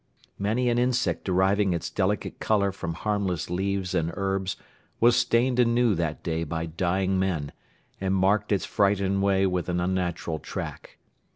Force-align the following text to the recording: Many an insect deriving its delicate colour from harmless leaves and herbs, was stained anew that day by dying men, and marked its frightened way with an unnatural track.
Many 0.39 0.67
an 0.67 0.79
insect 0.79 1.25
deriving 1.25 1.73
its 1.73 1.91
delicate 1.91 2.39
colour 2.39 2.71
from 2.71 2.95
harmless 2.95 3.51
leaves 3.51 3.93
and 3.93 4.11
herbs, 4.15 4.55
was 4.99 5.15
stained 5.15 5.59
anew 5.59 5.93
that 5.93 6.23
day 6.23 6.43
by 6.43 6.65
dying 6.65 7.19
men, 7.19 7.51
and 7.99 8.15
marked 8.15 8.51
its 8.51 8.65
frightened 8.65 9.21
way 9.21 9.45
with 9.45 9.69
an 9.69 9.79
unnatural 9.79 10.39
track. 10.39 10.97